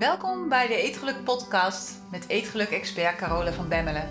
[0.00, 4.08] Welkom bij de Eetgeluk podcast met Eetgeluk-expert Carole van Bemmelen.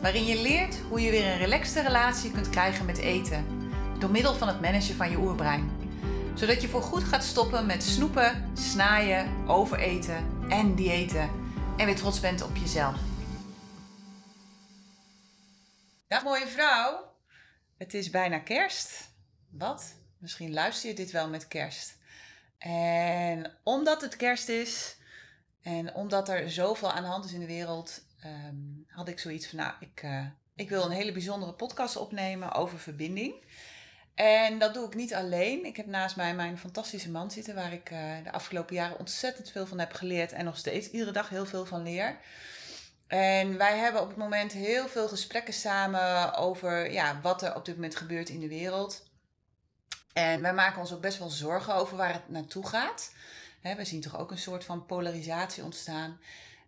[0.00, 3.46] Waarin je leert hoe je weer een relaxte relatie kunt krijgen met eten.
[3.98, 5.70] Door middel van het managen van je oerbrein.
[6.34, 11.30] Zodat je voorgoed gaat stoppen met snoepen, snaaien, overeten en diëten.
[11.76, 12.96] En weer trots bent op jezelf.
[16.08, 17.14] Dag mooie vrouw.
[17.76, 19.10] Het is bijna kerst.
[19.50, 19.94] Wat?
[20.18, 21.96] Misschien luister je dit wel met kerst.
[22.58, 24.96] En omdat het kerst is
[25.62, 29.46] en omdat er zoveel aan de hand is in de wereld, ehm, had ik zoiets
[29.46, 33.34] van, nou, ik, eh, ik wil een hele bijzondere podcast opnemen over verbinding.
[34.14, 35.64] En dat doe ik niet alleen.
[35.64, 39.50] Ik heb naast mij mijn fantastische man zitten, waar ik eh, de afgelopen jaren ontzettend
[39.50, 42.18] veel van heb geleerd en nog steeds iedere dag heel veel van leer.
[43.06, 47.64] En wij hebben op het moment heel veel gesprekken samen over ja, wat er op
[47.64, 49.06] dit moment gebeurt in de wereld.
[50.12, 53.12] En wij maken ons ook best wel zorgen over waar het naartoe gaat.
[53.62, 56.20] We zien toch ook een soort van polarisatie ontstaan.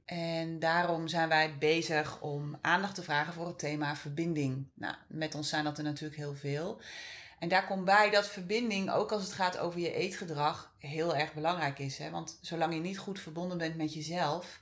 [0.04, 4.66] En daarom zijn wij bezig om aandacht te vragen voor het thema verbinding.
[4.74, 6.80] Nou, met ons zijn dat er natuurlijk heel veel.
[7.38, 11.34] En daar komt bij dat verbinding, ook als het gaat over je eetgedrag, heel erg
[11.34, 11.98] belangrijk is.
[11.98, 12.10] Hè?
[12.10, 14.60] Want zolang je niet goed verbonden bent met jezelf,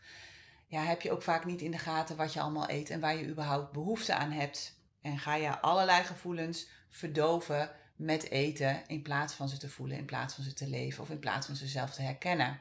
[0.67, 3.17] ja, heb je ook vaak niet in de gaten wat je allemaal eet en waar
[3.17, 4.77] je überhaupt behoefte aan hebt.
[5.03, 10.05] En ga je allerlei gevoelens verdoven met eten in plaats van ze te voelen, in
[10.05, 12.61] plaats van ze te leven of in plaats van ze zelf te herkennen.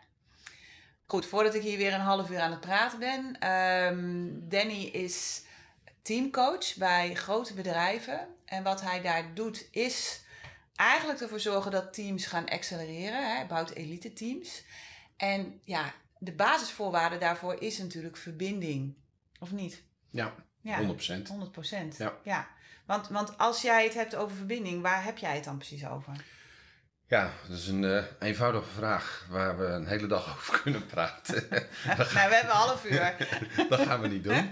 [1.06, 3.50] Goed, voordat ik hier weer een half uur aan het praten ben.
[3.52, 5.44] Um, Danny is
[6.02, 8.28] teamcoach bij grote bedrijven.
[8.46, 10.22] En wat hij daar doet is
[10.76, 13.36] eigenlijk ervoor zorgen dat teams gaan accelereren.
[13.36, 14.64] Hij bouwt elite teams.
[15.18, 18.96] En ja, de basisvoorwaarde daarvoor is natuurlijk verbinding.
[19.40, 19.84] Of niet?
[20.10, 20.86] Ja, ja 100%.
[20.86, 21.98] 100%.
[21.98, 22.18] Ja.
[22.24, 22.48] ja.
[22.88, 26.14] Want, want als jij het hebt over verbinding, waar heb jij het dan precies over?
[27.08, 31.48] Ja, dat is een uh, eenvoudige vraag waar we een hele dag over kunnen praten.
[31.86, 33.16] nou, we hebben een half uur.
[33.70, 34.50] dat gaan we niet doen.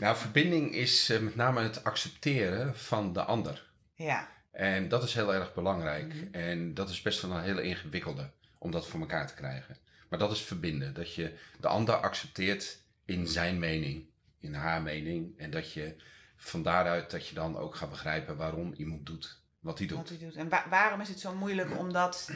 [0.00, 3.66] Nou, verbinding is uh, met name het accepteren van de ander.
[3.94, 4.28] Ja.
[4.52, 6.04] En dat is heel erg belangrijk.
[6.04, 6.28] Mm -hmm.
[6.32, 9.76] En dat is best wel een hele ingewikkelde om dat voor elkaar te krijgen.
[10.08, 10.94] Maar dat is verbinden.
[10.94, 14.04] Dat je de ander accepteert in zijn mening,
[14.40, 15.38] in haar mening.
[15.38, 15.96] En dat je
[16.36, 19.98] van daaruit dat je dan ook gaat begrijpen waarom iemand doet wat hij doet.
[19.98, 20.34] Wat hij doet.
[20.36, 22.30] En wa waarom is het zo moeilijk om dat,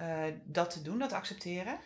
[0.00, 1.78] uh, dat te doen, dat accepteren?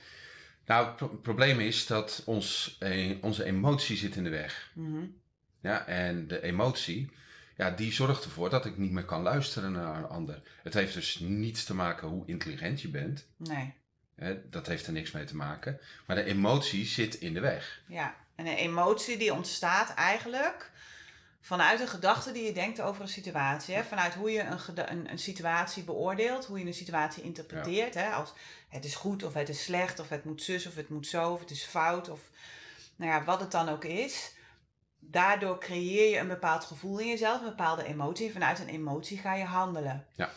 [0.66, 4.70] Nou, het pro probleem is dat ons, eh, onze emotie zit in de weg.
[4.74, 5.18] Mm -hmm.
[5.60, 7.10] Ja, en de emotie,
[7.56, 10.42] ja, die zorgt ervoor dat ik niet meer kan luisteren naar een ander.
[10.62, 13.26] Het heeft dus niets te maken hoe intelligent je bent.
[13.36, 13.74] Nee.
[14.50, 15.80] Dat heeft er niks mee te maken.
[16.06, 17.82] Maar de emotie zit in de weg.
[17.86, 20.70] Ja, en een emotie die ontstaat eigenlijk
[21.40, 23.74] vanuit een gedachte die je denkt over een situatie.
[23.74, 23.84] Hè?
[23.84, 27.94] Vanuit hoe je een, een, een, situatie beoordeelt, hoe je een situatie interpreteert.
[27.94, 28.10] Hè?
[28.10, 28.32] Als
[28.68, 31.32] het is goed of het is slecht, of het moet zus of het moet zo,
[31.32, 32.20] of het is fout, of
[32.96, 34.32] nou ja, wat het dan ook is.
[34.98, 38.32] Daardoor creëer je een bepaald gevoel in jezelf, een bepaalde emotie.
[38.32, 40.06] Vanuit een emotie ga je handelen.
[40.14, 40.30] Ja.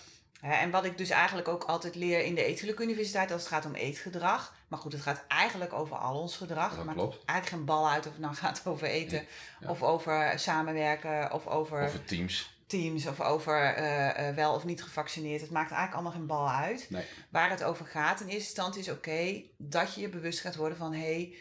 [0.44, 3.66] En wat ik dus eigenlijk ook altijd leer in de Eetgeluk Universiteit als het gaat
[3.66, 4.56] om eetgedrag.
[4.68, 6.76] Maar goed, het gaat eigenlijk over al ons gedrag.
[6.76, 7.26] Dat maakt klopt.
[7.26, 9.26] eigenlijk geen bal uit of het nou gaat over eten.
[9.60, 9.70] Ja.
[9.70, 11.32] Of over samenwerken.
[11.32, 12.58] Of over, over teams.
[12.68, 13.06] Teams.
[13.06, 15.42] Of over uh, uh, wel of niet gevaccineerd.
[15.42, 16.86] Het maakt eigenlijk allemaal geen bal uit.
[16.90, 17.06] Nee.
[17.30, 20.56] Waar het over gaat in eerste instantie is oké okay, dat je je bewust gaat
[20.56, 20.94] worden van...
[20.94, 21.36] hé, hey,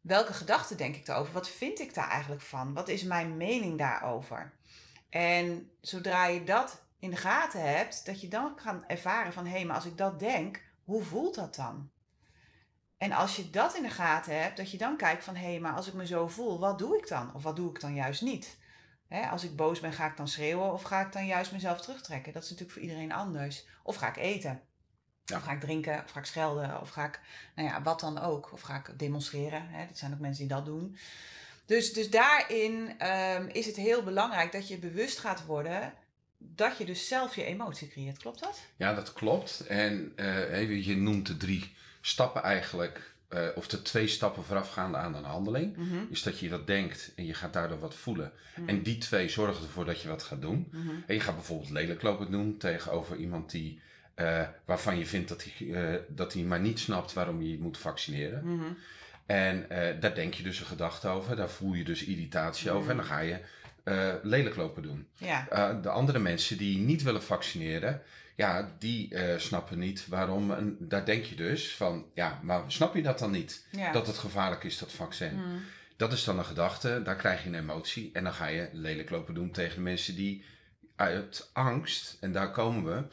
[0.00, 1.32] welke gedachten denk ik daarover?
[1.32, 2.74] Wat vind ik daar eigenlijk van?
[2.74, 4.52] Wat is mijn mening daarover?
[5.10, 9.56] En zodra je dat in de gaten hebt, dat je dan kan ervaren van hé,
[9.56, 11.90] hey, maar als ik dat denk, hoe voelt dat dan?
[12.98, 15.60] En als je dat in de gaten hebt, dat je dan kijkt van hé, hey,
[15.60, 17.34] maar als ik me zo voel, wat doe ik dan?
[17.34, 18.56] Of wat doe ik dan juist niet?
[19.30, 22.32] Als ik boos ben, ga ik dan schreeuwen of ga ik dan juist mezelf terugtrekken?
[22.32, 23.66] Dat is natuurlijk voor iedereen anders.
[23.82, 24.62] Of ga ik eten?
[25.24, 25.36] Ja.
[25.36, 26.02] Of ga ik drinken?
[26.04, 26.80] Of ga ik schelden?
[26.80, 27.20] Of ga ik,
[27.54, 28.52] nou ja, wat dan ook?
[28.52, 29.68] Of ga ik demonstreren?
[29.88, 30.96] Dat zijn ook mensen die dat doen.
[31.66, 35.94] Dus, dus daarin um, is het heel belangrijk dat je bewust gaat worden
[36.54, 38.18] dat je dus zelf je emotie creëert.
[38.18, 38.60] Klopt dat?
[38.76, 39.66] Ja, dat klopt.
[39.66, 45.14] En uh, je noemt de drie stappen eigenlijk, uh, of de twee stappen voorafgaande aan
[45.14, 45.76] een handeling.
[45.76, 46.06] Mm -hmm.
[46.10, 48.32] Is dat je dat denkt en je gaat daardoor wat voelen.
[48.34, 48.68] Mm -hmm.
[48.68, 50.68] En die twee zorgen ervoor dat je wat gaat doen.
[50.70, 51.04] Mm -hmm.
[51.06, 53.80] En je gaat bijvoorbeeld lelijk lopen doen tegenover iemand die,
[54.16, 58.56] uh, waarvan je vindt dat hij, dat hij maar niet snapt waarom je moet vaccineren.
[58.56, 58.72] Mhm.
[59.26, 59.66] En
[60.00, 62.90] daar denk je dus een gedachte over, daar voel je dus irritatie over Mhm.
[62.90, 63.38] en dan ga je
[63.84, 65.08] uh, lelijk lopen doen.
[65.14, 65.46] Ja.
[65.52, 68.02] Uh, de andere mensen die niet willen vaccineren,
[68.36, 70.52] ja, die uh, snappen niet waarom.
[70.52, 73.66] En daar denk je dus van, ja, maar snap je dat dan niet?
[73.70, 73.92] Ja.
[73.92, 75.34] Dat het gevaarlijk is, dat vaccin.
[75.34, 75.60] Mm.
[75.96, 78.10] Dat is dan een gedachte, daar krijg je een emotie.
[78.12, 80.44] En dan ga je lelijk lopen doen tegen de mensen die
[80.96, 83.04] uit angst, en daar komen we,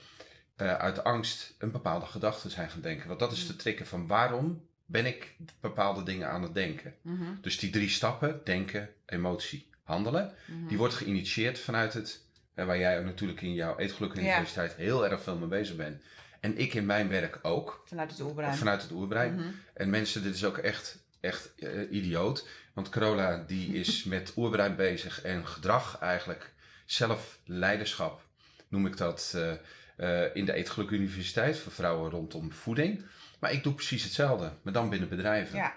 [0.64, 3.08] uit angst een bepaalde gedachte zijn gaan denken.
[3.08, 6.96] Want dat is de trigger van waarom ben ik bepaalde dingen aan het denken.
[7.02, 7.24] Mhm.
[7.42, 10.68] Dus die drie stappen, denken, emotie, handelen, Mhm.
[10.68, 14.22] die wordt geïnitieerd vanuit het, eh, waar jij ook natuurlijk in jouw Eetgeluk Ja.
[14.22, 16.02] Universiteit heel erg veel mee bezig bent.
[16.40, 18.56] En ik in mijn werk ook, Vanuit het oerbrein.
[18.56, 19.36] vanuit het oerbrein.
[19.36, 19.48] Mhm.
[19.74, 22.48] En mensen, dit is ook echt, echt eh, idioot.
[22.74, 26.54] Want Carola die is met oerbrein bezig en gedrag eigenlijk,
[26.86, 28.22] zelfleiderschap
[28.70, 29.34] noem ik dat
[29.96, 33.06] eh, in de Eetgeluk Universiteit voor vrouwen rondom voeding.
[33.40, 35.58] Maar ik doe precies hetzelfde, maar dan binnen bedrijven.
[35.58, 35.74] Ja,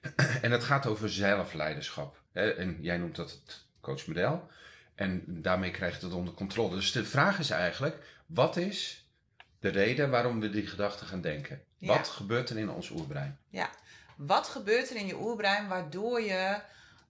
[0.42, 2.17] En het gaat over zelfleiderschap.
[2.32, 4.48] En jij noemt dat het coachmodel.
[4.94, 6.74] En daarmee krijg je het onder controle.
[6.74, 7.96] Dus de vraag is eigenlijk,
[8.26, 9.06] wat is
[9.60, 11.62] de reden waarom we die gedachten gaan denken?
[11.76, 11.96] Ja.
[11.96, 13.38] Wat gebeurt er in ons oerbrein?
[14.18, 16.60] wat gebeurt er in je oerbrein waardoor je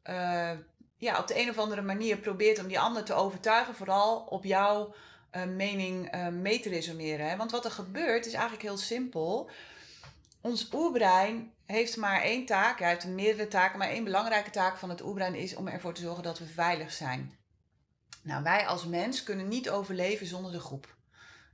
[0.02, 0.50] eh,
[0.96, 4.44] ja, op de een of andere manier probeert om die ander te overtuigen, vooral op
[4.44, 4.94] jouw
[5.30, 7.28] eh, mening eh, mee te resumeren?
[7.28, 7.36] Hè?
[7.36, 9.50] Want wat er gebeurt is eigenlijk heel simpel.
[10.40, 14.88] Ons oerbrein heeft maar één taak, hij heeft meerdere taken, maar één belangrijke taak van
[14.88, 17.38] het oerbrein is om ervoor te zorgen dat we veilig zijn.
[18.22, 20.96] Nou, wij als mens kunnen niet overleven zonder de groep.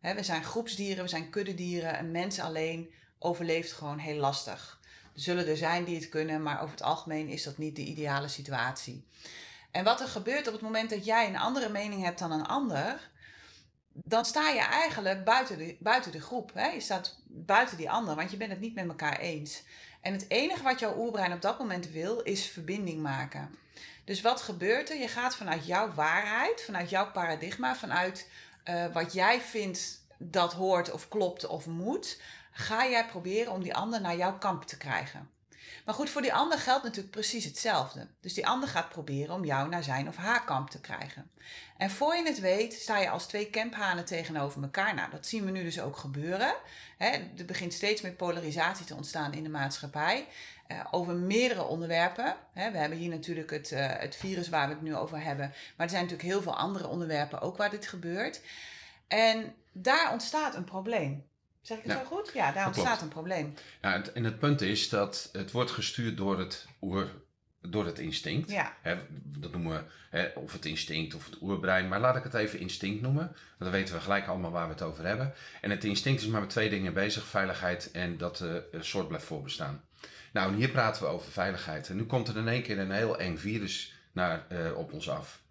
[0.01, 1.99] We zijn groepsdieren, we zijn kuddedieren.
[1.99, 4.81] Een mens alleen overleeft gewoon heel lastig.
[5.15, 7.85] Er zullen er zijn die het kunnen, maar over het algemeen is dat niet de
[7.85, 9.07] ideale situatie.
[9.71, 12.47] En wat er gebeurt op het moment dat jij een andere mening hebt dan een
[12.47, 13.11] ander,
[13.95, 16.51] dan sta je eigenlijk buiten de, buiten de groep.
[16.55, 16.67] Hè?
[16.67, 19.63] Je staat buiten die ander, want je bent het niet met elkaar eens.
[20.01, 23.55] En het enige wat jouw oerbrein op dat moment wil, is verbinding maken.
[24.05, 24.97] Dus wat gebeurt er?
[24.97, 28.29] Je gaat vanuit jouw waarheid, vanuit jouw paradigma, vanuit
[28.65, 32.21] eh, wat jij vindt dat hoort of klopt of moet,
[32.51, 35.31] ga jij proberen om die ander naar jouw kamp te krijgen.
[35.85, 38.07] Maar goed, voor die ander geldt natuurlijk precies hetzelfde.
[38.21, 41.31] Dus die ander gaat proberen om jou naar zijn of haar kamp te krijgen.
[41.77, 44.95] En voor je het weet, sta je als twee kamphanen tegenover elkaar.
[44.95, 46.55] Nou, dat zien we nu dus ook gebeuren.
[46.99, 50.27] Hè, er begint steeds meer polarisatie te ontstaan in de maatschappij.
[50.67, 52.37] eh, over meerdere onderwerpen.
[52.55, 55.49] We hebben hier natuurlijk het, eh, het virus waar we het nu over hebben.
[55.49, 58.41] Maar er zijn natuurlijk heel veel andere onderwerpen ook waar dit gebeurt.
[59.09, 61.29] En daar ontstaat een probleem.
[61.65, 62.31] Zeg ik het Ja, zo goed?
[62.35, 63.55] Ja, daar ontstaat een probleem.
[63.83, 67.11] Ja, en het punt is dat het wordt gestuurd door het oer,
[67.61, 68.51] door het instinct.
[68.51, 68.77] Ja,
[69.23, 71.89] dat noemen we of het instinct of het oerbrein.
[71.89, 73.25] Maar laat ik het even instinct noemen.
[73.27, 75.35] Want dan weten we gelijk allemaal waar we het over hebben.
[75.61, 77.25] En het instinct is maar met twee dingen bezig.
[77.25, 79.85] Veiligheid en dat de uh, soort blijft voorbestaan.
[80.33, 81.89] Nou, en hier praten we over veiligheid.
[81.89, 85.11] En nu komt er in één keer een heel eng virus naar, eh, op ons
[85.11, 85.43] af.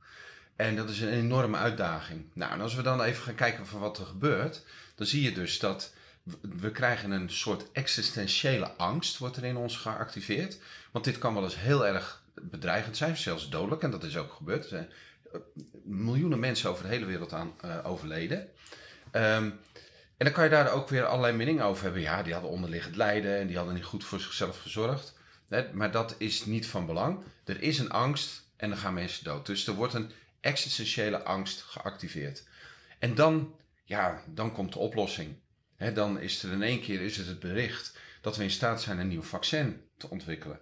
[0.56, 2.26] En dat is een enorme uitdaging.
[2.34, 4.64] Nou, en als we dan even gaan kijken van wat er gebeurt,
[4.96, 5.94] dan zie je dus dat
[6.42, 10.58] we- krijgen een soort existentiële angst wordt er in ons geactiveerd.
[10.92, 13.82] Want dit kan wel eens heel erg bedreigend zijn, zelfs dodelijk.
[13.84, 14.64] En dat is ook gebeurd.
[14.64, 14.90] Er zijn
[15.34, 15.40] eh,
[15.84, 18.50] miljoenen mensen over de hele wereld aan eh, overleden.
[19.12, 19.50] Ehm,
[20.18, 22.02] en dan kan je daar ook weer allerlei meningen over hebben.
[22.02, 25.14] Ja, die hadden onderliggend lijden en die hadden niet goed voor zichzelf gezorgd.
[25.74, 27.24] Maar dat is niet van belang.
[27.46, 29.46] Er is een angst en dan gaan mensen dood.
[29.46, 32.44] Dus er wordt een existentiële angst geactiveerd.
[33.00, 35.36] En dan, ja, dan komt de oplossing.
[35.94, 39.00] Dan is er in één keer is het, het bericht dat we in staat zijn
[39.00, 40.60] een nieuw vaccin te ontwikkelen.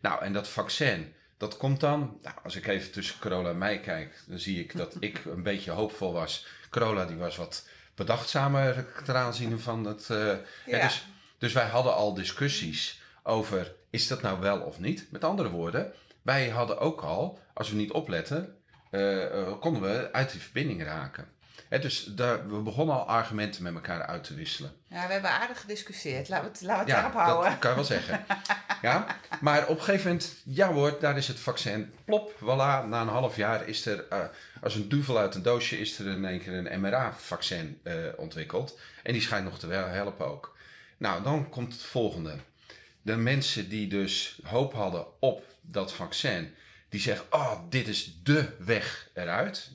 [0.00, 3.80] Nou, en dat vaccin, dat komt dan, nou, als ik even tussen Corolla en mij
[3.80, 6.46] kijk, dan zie ik dat ik een beetje hoopvol was.
[6.70, 10.10] Corolla die was wat bedachtzamer ten aanzien van het.
[10.10, 10.34] eh,
[10.66, 10.82] Ja.
[10.82, 11.06] dus,
[11.38, 15.06] dus wij hadden al discussies over, is dat nou wel of niet?
[15.10, 18.56] Met andere woorden, wij hadden ook al, als we niet opletten,
[18.90, 21.28] eh, eh, konden we uit die verbinding raken.
[21.68, 24.72] Dus daar, we begonnen al argumenten met elkaar uit te wisselen.
[24.88, 26.28] ja we hebben aardig gediscussieerd.
[26.28, 27.50] Laten we het, laten we het Ja, daarop houden.
[27.50, 28.24] dat kan je wel zeggen.
[28.82, 29.06] ja?
[29.40, 31.92] Maar op een gegeven moment, ja hoor, daar is het vaccin.
[32.04, 34.18] Plop, voilà, na een half jaar is er, eh,
[34.62, 38.78] als een duvel uit een doosje, is er in één keer een mRNA-vaccin eh, ontwikkeld.
[39.02, 40.56] En die schijnt nog te helpen ook.
[40.96, 42.34] Nou, dan komt het volgende.
[43.02, 46.54] De mensen die dus hoop hadden op dat vaccin,
[46.88, 49.70] die zeggen, oh, dit is dé weg eruit.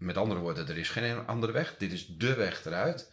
[0.00, 1.76] Met andere woorden, er is geen andere weg.
[1.76, 3.10] Dit is dé weg eruit.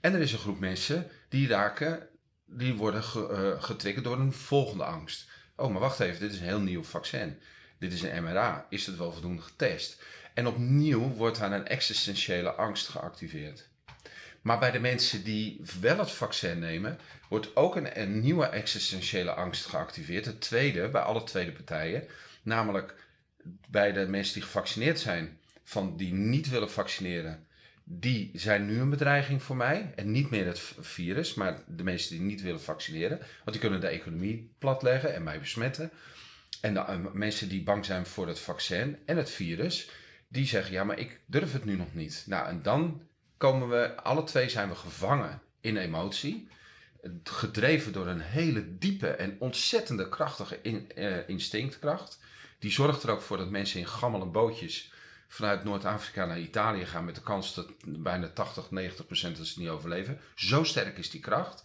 [0.00, 2.08] En er is een groep mensen die raken,
[2.46, 5.28] die worden ge, eh, getriggerd door een volgende angst.
[5.56, 7.38] Oh, maar wacht even, dit is een heel nieuw vaccin.
[7.78, 8.66] Dit is een MRA.
[8.68, 10.02] Is het wel voldoende getest?
[10.34, 13.68] En opnieuw wordt daar een existentiële angst geactiveerd.
[14.42, 19.30] Maar bij de mensen die wel het vaccin nemen, wordt ook een, een nieuwe existentiële
[19.30, 20.24] angst geactiveerd.
[20.24, 22.08] Het tweede, bij alle tweede partijen.
[22.42, 22.94] Namelijk
[23.68, 27.46] bij de mensen die gevaccineerd zijn, van die niet willen vaccineren
[27.84, 29.92] die zijn nu een bedreiging voor mij.
[29.96, 33.18] En niet meer het virus, maar de mensen die niet willen vaccineren.
[33.18, 35.90] Want die kunnen de economie platleggen en mij besmetten.
[36.60, 39.90] En de eh, mensen die bang zijn voor het vaccin en het virus,
[40.28, 42.24] die zeggen: ja, maar ik durf het nu nog niet.
[42.26, 43.02] Nou, en dan
[43.36, 46.48] komen we, alle twee zijn we gevangen in emotie.
[47.24, 52.18] gedreven door een hele diepe en ontzettende krachtige in, uh, instinctkracht.
[52.58, 54.92] Die zorgt er ook voor dat mensen in gammele bootjes
[55.34, 59.60] vanuit Noord-Afrika naar Italië gaan met de kans dat bijna 80, 90 procent dat ze
[59.60, 60.20] niet overleven.
[60.34, 61.64] Zo sterk is die kracht.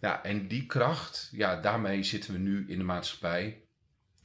[0.00, 3.62] Ja, en die kracht, ja, daarmee zitten we nu in de maatschappij.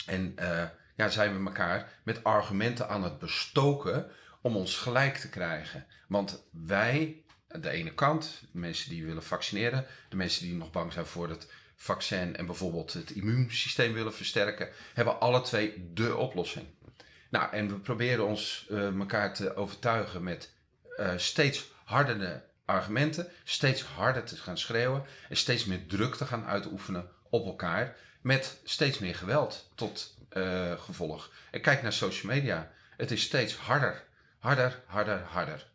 [0.05, 0.63] En uh,
[0.95, 5.85] ja, zijn we elkaar met argumenten aan het bestoken om ons gelijk te krijgen.
[6.07, 10.93] Want wij, de ene kant, de mensen die willen vaccineren, de mensen die nog bang
[10.93, 16.67] zijn voor het vaccin en bijvoorbeeld het immuunsysteem willen versterken, hebben alle twee de oplossing.
[17.31, 20.51] Nou, en we proberen ons uh, elkaar te overtuigen met
[20.97, 26.45] uh, steeds hardere argumenten, steeds harder te gaan schreeuwen en steeds meer druk te gaan
[26.45, 31.31] uitoefenen op elkaar, met steeds meer geweld tot uh, gevolg.
[31.51, 32.71] En kijk naar social media.
[32.97, 34.03] Het is steeds harder,
[34.39, 35.67] harder, harder, harder.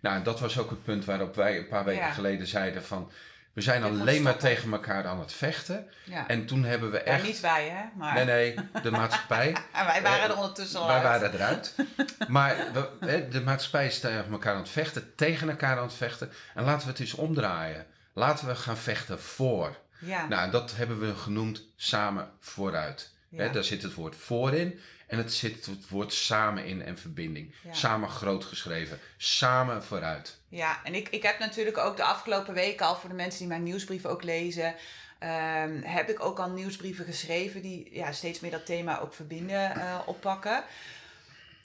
[0.00, 3.10] Nou, en dat was ook het punt waarop wij een paar weken geleden zeiden van
[3.54, 5.86] we zijn alleen maar tegen elkaar aan het vechten.
[6.04, 6.28] Ja.
[6.28, 7.20] En toen hebben we echt...
[7.20, 7.84] Ja, niet wij, hè?
[7.96, 8.14] Maar...
[8.14, 9.56] Nee, nee, de maatschappij.
[9.72, 11.74] en wij waren er ondertussen al Wij waren eruit.
[12.28, 12.56] maar
[13.00, 16.32] we, de maatschappij is tegen elkaar aan het vechten, tegen elkaar aan het vechten.
[16.54, 17.86] En laten we het eens omdraaien.
[18.12, 19.76] Laten we gaan vechten voor.
[19.98, 20.26] Ja.
[20.26, 23.12] Nou, dat hebben we genoemd samen vooruit.
[23.28, 23.48] Ja.
[23.48, 24.80] daar zit het woord voor in.
[25.06, 27.54] En het zit het woord samen in en verbinding.
[27.70, 28.98] Samen groot geschreven.
[29.16, 30.38] Samen vooruit.
[30.48, 33.48] Ja, en ik, ik heb natuurlijk ook de afgelopen weken al voor de mensen die
[33.48, 34.74] mijn nieuwsbrieven ook lezen.
[35.20, 39.76] Um, heb ik ook al nieuwsbrieven geschreven die ja, steeds meer dat thema ook verbinden
[39.76, 40.64] uh, oppakken.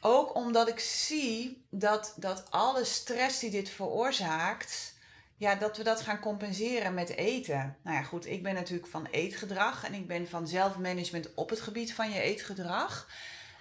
[0.02, 4.94] Ook omdat ik zie dat, dat alle stress die dit veroorzaakt,
[5.40, 7.78] ja, dat we dat gaan compenseren met eten.
[7.84, 11.62] Nou ja, goed, ik ben natuurlijk van eetgedrag en ik ben van zelfmanagement op het
[11.62, 13.08] gebied van je eetgedrag.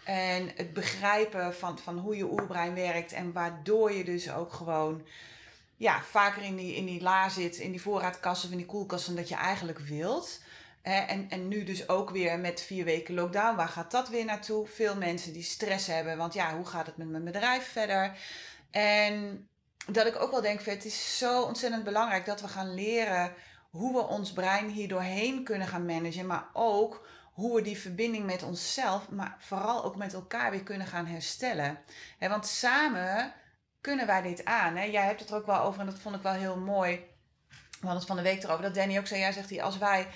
[0.04, 5.06] En het begrijpen van, van hoe je oerbrein werkt en waardoor je dus ook gewoon
[5.76, 9.06] ja, vaker in die, in die la zit, in die voorraadkast of in die koelkast
[9.06, 10.42] dan dat je eigenlijk wilt.
[10.82, 14.66] En, en nu dus ook weer met vier weken lockdown, waar gaat dat weer naartoe?
[14.66, 18.16] Veel mensen die stress hebben, want ja, hoe gaat het met mijn bedrijf verder?
[18.70, 19.49] En
[19.92, 23.33] dat ik ook wel denk, het is zo ontzettend belangrijk dat we gaan leren
[23.71, 28.26] hoe we ons brein hier doorheen kunnen gaan managen, maar ook hoe we die verbinding
[28.26, 31.78] met onszelf, maar vooral ook met elkaar weer kunnen gaan herstellen.
[32.18, 33.33] want samen
[33.80, 34.90] kunnen wij dit aan.
[34.90, 36.97] Jij hebt het er ook wel over en dat vond ik wel heel mooi.
[37.49, 39.78] We hadden het van de week erover dat Danny ook zei, ja, zegt hij, als
[39.78, 40.07] wij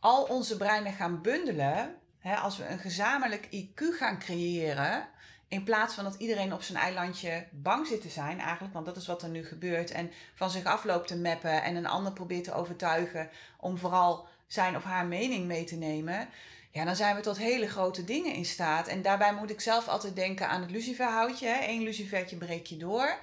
[0.00, 1.96] al onze breinen gaan bundelen,
[2.42, 5.08] als we een gezamenlijk IQ gaan creëren,
[5.50, 8.96] in plaats van dat iedereen op zijn eilandje bang zit te zijn, eigenlijk, want dat
[8.96, 12.44] is wat er nu gebeurt, en van zich afloopt te mappen en een ander probeert
[12.44, 16.28] te overtuigen om vooral zijn of haar mening mee te nemen,
[16.70, 18.86] ja, dan zijn we tot hele grote dingen in staat.
[18.86, 21.56] En daarbij moet ik zelf altijd denken aan het luciferhoutje.
[21.68, 23.18] Eén lucifertje breek je door.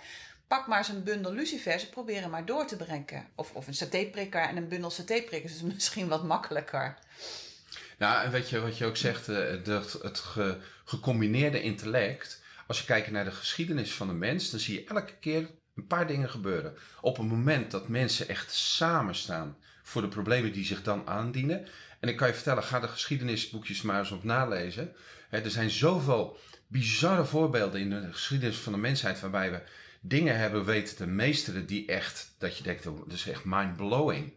[0.48, 3.28] Pak maar eens een bundel lucifers en probeer hem maar door te breken.
[3.36, 6.98] Of, of een satéprikker en een bundel satéprikkers is misschien wat makkelijker.
[7.98, 9.50] Nou, en weet je wat je ook zegt, eh,
[10.02, 10.24] het
[10.86, 12.44] gecombineerde intellect.
[12.68, 15.88] Als je kijkt naar de geschiedenis van de mens, dan zie je elke keer een
[15.88, 16.78] paar dingen gebeuren.
[17.02, 21.68] Op het moment dat mensen echt samen staan voor de problemen die zich dan aandienen.
[22.00, 24.96] En ik kan je vertellen, ga de geschiedenisboekjes maar eens op nalezen.
[25.30, 26.38] er zijn zoveel
[26.68, 29.62] bizarre voorbeelden in de geschiedenis van de mensheid waarbij we
[30.02, 34.34] dingen hebben weten te meesteren die echt, dat je denkt, oh, dat is echt mind-blowing.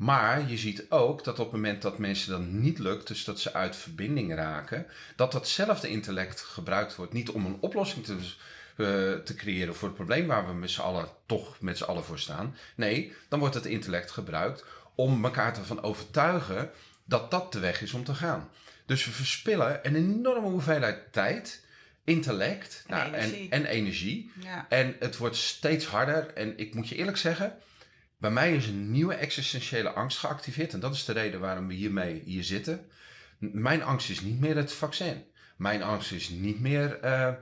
[0.00, 3.40] Maar je ziet ook dat op het moment dat mensen dan niet lukt, dus dat
[3.40, 7.12] ze uit verbinding raken, dat datzelfde intellect gebruikt wordt.
[7.12, 8.26] Niet om een oplossing te, uh,
[9.24, 12.18] te creëren voor het probleem waar we met z'n allen toch met z'n allen voor
[12.18, 12.56] staan.
[12.74, 14.64] Nee, dan wordt het intellect gebruikt
[14.94, 16.70] om elkaar te overtuigen
[17.04, 18.48] dat dat de weg is om te gaan.
[18.86, 21.64] Dus we verspillen een enorme hoeveelheid tijd,
[22.04, 23.50] intellect en nou, energie.
[23.50, 24.32] En, en, energie.
[24.42, 24.66] Ja.
[24.68, 26.34] en het wordt steeds harder.
[26.34, 27.58] En ik moet je eerlijk zeggen,
[28.20, 30.72] bij mij is een nieuwe existentiële angst geactiveerd.
[30.72, 32.86] En dat is de reden waarom we hiermee hier zitten.
[33.38, 35.24] Mijn angst is niet meer het vaccin.
[35.56, 37.34] Mijn angst is niet meer uh, uh,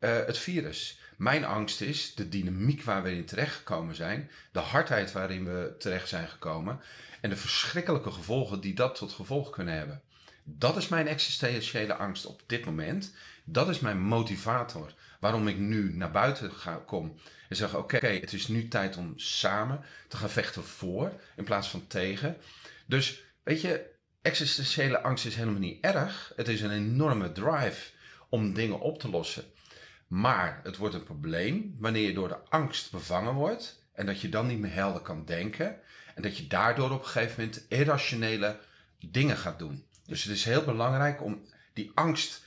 [0.00, 0.98] het virus.
[1.16, 5.74] Mijn angst is de dynamiek waar we in terecht gekomen zijn, de hardheid waarin we
[5.78, 6.80] terecht zijn gekomen
[7.20, 10.02] en de verschrikkelijke gevolgen die dat tot gevolg kunnen hebben.
[10.44, 13.14] Dat is mijn existentiële angst op dit moment.
[13.44, 17.18] Dat is mijn motivator waarom ik nu naar buiten ga, kom
[17.48, 21.68] en zeg: Oké, het is nu tijd om samen te gaan vechten voor in plaats
[21.68, 22.36] van tegen.
[22.86, 23.90] Dus weet je,
[24.22, 26.32] existentiële angst is helemaal niet erg.
[26.36, 27.90] Het is een enorme drive
[28.28, 29.44] om dingen op te lossen.
[30.06, 34.28] Maar het wordt een probleem wanneer je door de angst bevangen wordt en dat je
[34.28, 35.78] dan niet meer helder kan denken
[36.14, 38.58] en dat je daardoor op een gegeven moment irrationele
[38.98, 39.84] dingen gaat doen.
[40.06, 42.45] Dus het is heel belangrijk om die angst,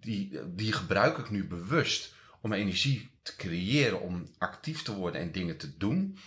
[0.00, 5.32] die, die gebruik ik nu bewust om energie te creëren, om actief te worden en
[5.32, 6.18] dingen te doen.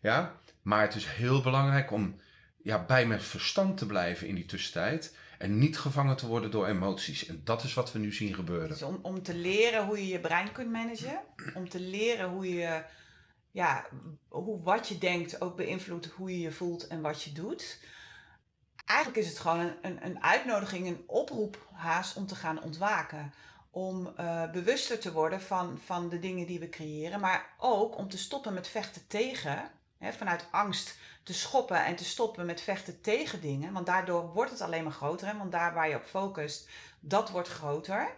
[0.00, 0.40] Ja?
[0.62, 2.20] Maar het is heel belangrijk om
[2.62, 5.16] ja, bij mijn verstand te blijven in die tussentijd.
[5.38, 7.26] En niet gevangen te worden door emoties.
[7.26, 8.68] En dat is wat we nu zien gebeuren.
[8.68, 11.20] Dus om, om te leren hoe je je brein kunt managen.
[11.54, 12.82] Om te leren hoe je,
[13.50, 13.86] ja,
[14.28, 17.78] hoe wat je denkt ook beïnvloedt hoe je je voelt en wat je doet.
[18.90, 23.32] Eigenlijk is het gewoon een, een, uitnodiging, een oproep haast om te gaan ontwaken.
[23.70, 27.20] Om uh, bewuster te worden van, van de dingen die we creëren.
[27.20, 29.70] Maar ook om te stoppen met vechten tegen.
[29.98, 33.72] Hè, vanuit angst te schoppen en te stoppen met vechten tegen dingen.
[33.72, 35.36] Want daardoor wordt het alleen maar groter.
[35.36, 36.68] Want daar waar je op focust,
[37.00, 38.12] dat wordt groter.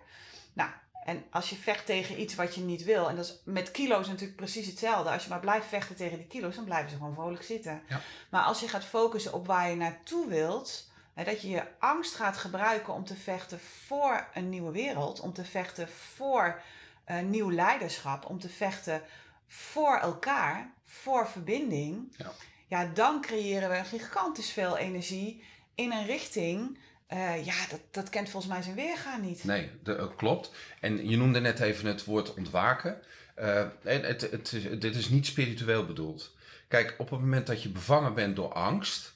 [0.53, 0.71] Nou,
[1.05, 4.09] en als je vecht tegen iets wat je niet wil, en dat is met kilo's
[4.09, 5.11] natuurlijk precies hetzelfde.
[5.11, 7.83] Als je maar blijft vechten tegen die kilo's, dan blijven ze gewoon vrolijk zitten.
[7.89, 8.01] Ja.
[8.31, 12.15] Maar als je gaat focussen op waar je naartoe wilt, hè, dat je je angst
[12.15, 16.61] gaat gebruiken om te vechten voor een nieuwe wereld, om te vechten voor
[17.05, 19.03] een nieuw leiderschap, om te vechten
[19.47, 22.15] voor elkaar, voor verbinding.
[22.17, 22.33] Ja
[22.73, 25.45] ja, dan creëren we gigantisch veel energie
[25.75, 26.79] in een richting.
[27.13, 29.45] Uh, ja, dat, dat kent volgens mij zijn weergaan niet.
[29.45, 30.51] Nee, dat uh, klopt.
[30.81, 32.99] En je noemde net even het woord ontwaken.
[33.39, 36.35] Uh, het, het, het, dit is niet spiritueel bedoeld.
[36.69, 39.15] Kijk, op het moment dat je bevangen bent door angst,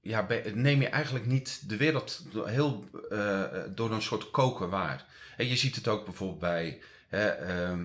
[0.00, 2.88] ja, neem je eigenlijk niet de wereld heel
[3.74, 5.04] door een soort koken waar.
[5.36, 7.84] En je ziet het ook bijvoorbeeld bij ehm,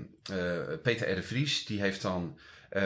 [0.81, 1.23] Peter R.
[1.23, 2.37] Vries, die heeft dan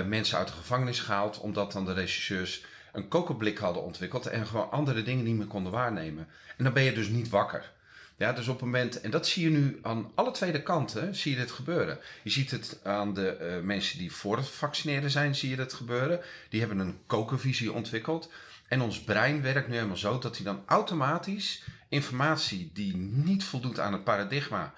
[0.05, 2.65] mensen uit de gevangenis gehaald, omdat dan de regisseurs
[2.95, 6.27] een kokenblik hadden ontwikkeld en gewoon andere dingen niet meer konden waarnemen.
[6.57, 7.73] En dan ben je dus niet wakker.
[8.17, 11.31] Ja, dus op het moment, en dat zie je nu aan alle tweede kanten, zie
[11.31, 11.99] je dit gebeuren.
[12.23, 15.73] Je ziet het aan de uh, mensen die voor het vaccineren zijn, zie je het
[15.73, 16.21] gebeuren.
[16.49, 18.31] Die hebben een kokenvisie ontwikkeld.
[18.67, 23.79] En ons brein werkt nu helemaal zo dat hij dan automatisch informatie die niet voldoet
[23.79, 24.73] aan het paradigma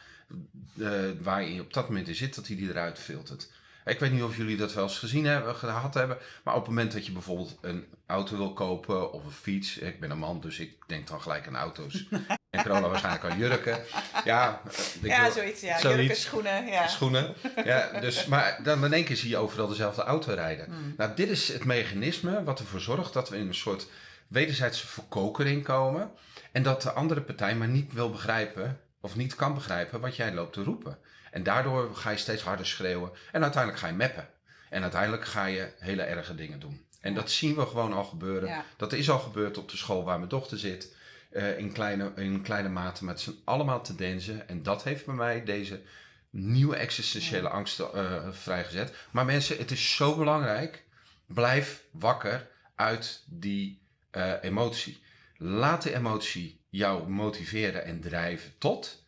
[0.75, 0.89] uh,
[1.21, 3.51] waar je op dat moment in zit, dat hij die eruit filtert.
[3.87, 6.17] Ik weet niet of jullie dat wel eens gezien hebben, gehad hebben.
[6.43, 9.77] Maar op het moment dat je bijvoorbeeld een auto wil kopen of een fiets.
[9.77, 12.07] Ik ben een man, dus ik denk dan gelijk aan auto's.
[12.49, 13.79] en Corona waarschijnlijk aan jurken.
[14.25, 14.61] Ja,
[15.01, 15.61] ja zoiets.
[15.61, 15.79] Ja.
[15.79, 15.99] Zoiets.
[15.99, 16.65] Jurken, schoenen.
[16.65, 16.87] Ja.
[16.87, 17.33] Schoenen.
[17.63, 20.65] Ja, dus, maar dan in één keer zie je overal dezelfde auto rijden.
[20.65, 20.93] Hmm.
[20.97, 23.87] Nou, dit is het mechanisme wat ervoor zorgt dat we in een soort
[24.27, 26.11] wederzijdse verkokering komen.
[26.51, 30.33] En dat de andere partij maar niet wil begrijpen of niet kan begrijpen wat jij
[30.33, 30.97] loopt te roepen.
[31.37, 33.11] En daardoor ga je steeds harder schreeuwen.
[33.31, 34.29] En uiteindelijk ga je meppen.
[34.69, 36.85] En uiteindelijk ga je hele erge dingen doen.
[37.01, 38.63] En dat zien we gewoon al gebeuren.
[38.77, 40.95] Dat is al gebeurd op de school waar mijn dochter zit.
[41.31, 43.03] Uh, in, kleine, in kleine mate.
[43.03, 44.49] Maar het zijn allemaal tendensen.
[44.49, 45.81] En dat heeft bij mij deze
[46.29, 48.95] nieuwe existentiële angsten uh, vrijgezet.
[49.11, 50.83] Maar mensen, het is zo belangrijk.
[51.25, 55.01] Blijf wakker uit die uh, emotie.
[55.37, 59.05] Laat de emotie jou motiveren en drijven tot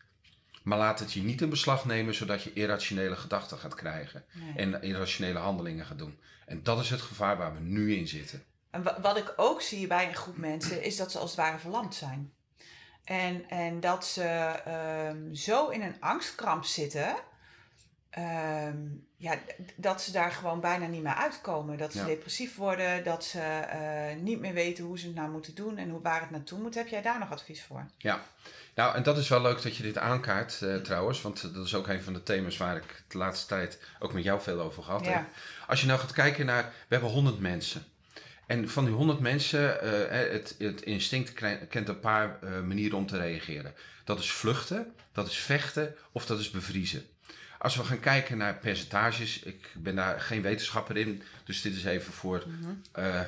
[0.62, 4.24] maar laat het je niet in beslag nemen zodat je irrationele gedachten gaat krijgen.
[4.56, 6.18] En irrationele handelingen gaat doen.
[6.46, 8.44] En dat is het gevaar waar we nu in zitten.
[8.70, 11.58] En wat ik ook zie bij een groep mensen is dat ze als het ware
[11.58, 12.32] verlamd zijn.
[13.04, 14.54] En, en dat ze
[15.08, 17.14] um, zo in een angstkramp zitten.
[18.18, 19.38] Um, ja,
[19.76, 21.78] dat ze daar gewoon bijna niet meer uitkomen.
[21.78, 23.62] Dat ze depressief worden, dat ze
[24.16, 26.58] uh, niet meer weten hoe ze het nou moeten doen en hoe, waar het naartoe
[26.58, 26.74] moet.
[26.74, 27.86] Heb jij daar nog advies voor?
[27.98, 28.22] Ja,
[28.74, 31.74] nou, en dat is wel leuk dat je dit aankaart uh, trouwens, want dat is
[31.74, 34.82] ook een van de thema's waar ik de laatste tijd ook met jou veel over
[34.82, 35.24] gehad heb.
[35.66, 37.84] Als je nou gaat kijken naar, we hebben 100 mensen.
[38.46, 41.32] En van die 100 mensen, uh, het, het, instinct
[41.68, 43.74] kent een paar manieren om te reageren.
[44.04, 47.06] Dat is vluchten, dat is vechten of dat is bevriezen.
[47.62, 51.84] Als we gaan kijken naar percentages, ik ben daar geen wetenschapper in, dus dit is
[51.84, 52.82] even voor mm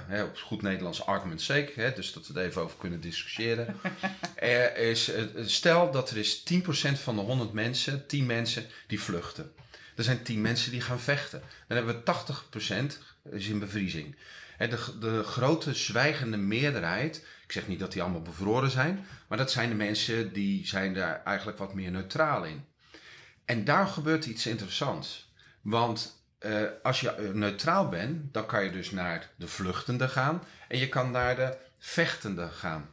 [0.07, 3.77] hè, op goed Nederlands argument sake, hè, dus dat we het even over kunnen discussiëren.
[4.35, 5.11] er is,
[5.45, 9.53] stel dat er is 10% van de 100 mensen, 10 mensen die vluchten.
[9.97, 11.43] Er zijn 10 mensen die gaan vechten.
[11.67, 12.93] Dan hebben we
[13.25, 14.17] 80% is in bevriezing.
[14.59, 19.51] De, de grote zwijgende meerderheid, ik zeg niet dat die allemaal bevroren zijn, maar dat
[19.51, 22.65] zijn de mensen die zijn daar eigenlijk wat meer neutraal in.
[23.45, 25.33] En daar gebeurt iets interessants.
[25.61, 30.43] Want uh, als je eh, neutraal bent, dan kan je dus naar de vluchtende gaan
[30.69, 32.91] en je kan naar de vechtende gaan.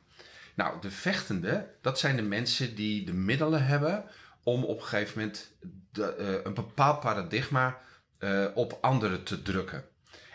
[0.56, 4.06] Nou, de vechtende, dat zijn de mensen die de middelen hebben
[4.44, 5.52] om op een gegeven moment
[5.92, 7.78] de, uh, een bepaald paradigma
[8.54, 9.86] op anderen te drukken.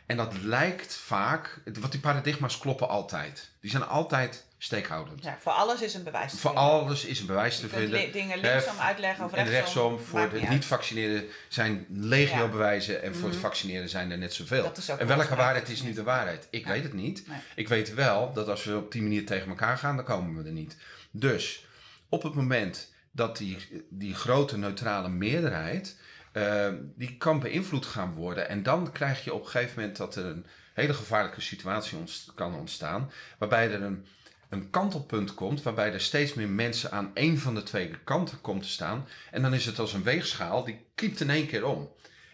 [0.07, 3.51] En dat lijkt vaak, want die paradigma's kloppen altijd.
[3.61, 5.23] Die zijn altijd steekhoudend.
[5.23, 6.71] Ja, voor alles is een bewijs te voor vinden.
[6.71, 8.13] Voor alles is een bewijs te vinden.
[8.13, 9.55] dingen linksom uitleggen of rechtsom.
[9.55, 9.99] En rechtsom.
[9.99, 13.47] Voor het niet vaccineren zijn legio bewijzen en voor het mhm.
[13.47, 14.73] vaccineren zijn er net zoveel.
[14.99, 16.49] En welke waarheid is nu de waarheid?
[16.51, 17.25] Ik weet het niet.
[17.55, 20.49] Ik weet wel dat als we op die manier tegen elkaar gaan, dan komen we
[20.49, 20.77] er niet.
[21.11, 21.67] Dus
[22.09, 23.57] op het moment dat die,
[23.91, 25.97] die grote neutrale meerderheid
[26.33, 28.49] uh, die kan beïnvloed gaan worden.
[28.49, 32.35] En dan krijg je op een gegeven moment dat er een hele gevaarlijke situatie ontst
[32.35, 33.11] kan ontstaan.
[33.39, 34.07] Waarbij er een,
[34.49, 38.63] een kantelpunt komt, waarbij er steeds meer mensen aan één van de twee kanten komt
[38.63, 39.09] te staan.
[39.31, 41.93] En dan is het als een weegschaal, die kiept in één keer om.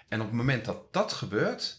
[0.08, 1.78] En op het moment dat dat gebeurt,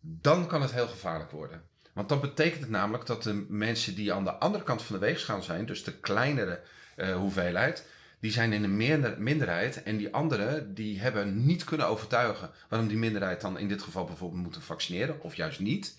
[0.00, 1.62] dan kan het heel gevaarlijk worden.
[1.92, 5.06] Want dat betekent het namelijk dat de mensen die aan de andere kant van de
[5.06, 6.60] weegschaal zijn, dus de kleinere
[6.96, 7.86] uh, hoeveelheid,
[8.20, 8.76] die zijn in een
[9.18, 9.82] minderheid.
[9.82, 14.04] En die anderen die hebben niet kunnen overtuigen waarom die minderheid dan in dit geval
[14.04, 15.96] bijvoorbeeld moeten vaccineren, of juist niet.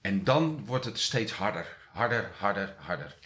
[0.00, 3.18] En dan wordt het steeds harder, harder, harder, harder.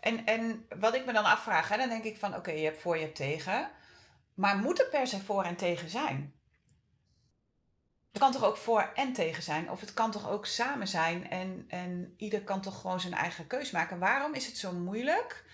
[0.00, 2.80] En, en wat ik me dan afvraag, hè, dan denk ik van oké, je hebt
[2.80, 3.70] voor, je hebt tegen.
[4.34, 6.34] Maar moet er per se voor en tegen zijn?
[8.12, 9.70] Het kan toch ook voor en tegen zijn?
[9.70, 13.46] Of het kan toch ook samen zijn en, en ieder kan toch gewoon zijn eigen
[13.46, 13.98] keus maken?
[13.98, 15.44] Waarom is het zo moeilijk?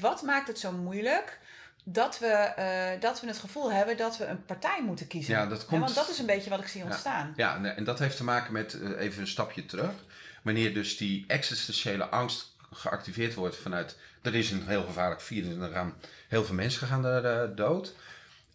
[0.00, 1.38] wat maakt het zo moeilijk
[1.84, 5.34] dat we, uh, dat we het gevoel hebben dat we een partij moeten kiezen?
[5.34, 5.80] Ja, dat komt...
[5.80, 7.32] want dat is een beetje wat ik zie ontstaan.
[7.36, 10.04] Ja, ja en dat heeft te maken met, uh, even een stapje terug,
[10.46, 15.60] wanneer dus die existentiële angst geactiveerd wordt vanuit, er is een heel gevaarlijk virus en
[15.60, 15.94] er gaan
[16.28, 17.94] heel veel mensen gaan er uh, dood.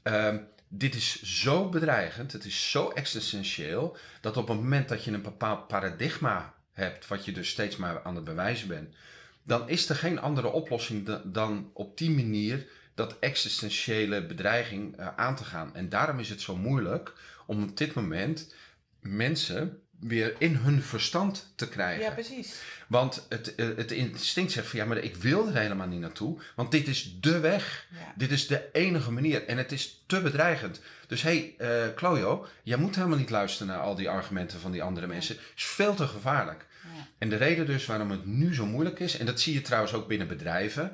[0.01, 5.11] Ehm, dit is zo bedreigend, het is zo existentieel, dat op het moment dat je
[5.11, 8.95] een bepaald paradigma hebt, wat je dus steeds maar aan het bewijzen bent,
[9.43, 15.35] dan is er geen andere oplossing dan op die manier dat existentiële bedreiging uh, aan
[15.35, 15.75] te gaan.
[15.75, 17.13] En daarom is het zo moeilijk
[17.45, 18.53] om op dit moment
[18.99, 22.03] mensen weer in hun verstand te krijgen.
[22.03, 22.55] Ja, precies.
[22.87, 26.39] Want het, eh, het instinct zegt van ja, maar ik wil er helemaal niet naartoe.
[26.55, 27.87] Want dit is de weg.
[27.91, 28.13] Ja.
[28.15, 29.45] Dit is de enige manier.
[29.45, 30.81] En het is te bedreigend.
[31.07, 34.71] Dus hé, hey, uh, Clojo, jij moet helemaal niet luisteren naar al die argumenten van
[34.71, 35.35] die andere mensen.
[35.35, 36.65] Het is veel te gevaarlijk.
[36.83, 37.07] Ja.
[37.17, 39.93] En de reden dus waarom het nu zo moeilijk is, en dat zie je trouwens
[39.93, 40.91] ook binnen bedrijven.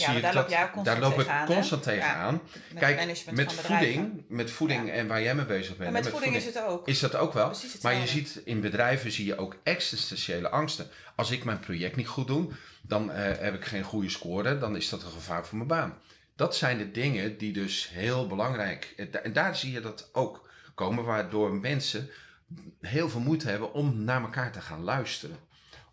[0.00, 2.40] Ja, daar, loop jij constant daar loop ik tegenaan, constant tegenaan.
[2.74, 5.86] Ja, Kijk, met voeding, met voeding en waar jij mee bezig bent.
[5.86, 6.88] En met, met voeding, voeding, is het ook.
[6.88, 7.52] Is dat ook wel.
[7.82, 10.88] Maar je ziet in bedrijven zie je ook existentiële angsten.
[11.16, 12.52] Als ik mijn project niet goed doe,
[12.82, 14.58] dan uh, heb ik geen goede score.
[14.58, 15.98] Dan is dat een gevaar voor mijn baan.
[16.36, 19.08] Dat zijn de dingen die dus heel belangrijk...
[19.22, 22.10] En daar zie je dat ook komen, waardoor mensen
[22.80, 25.36] heel veel moeite hebben om naar elkaar te gaan luisteren.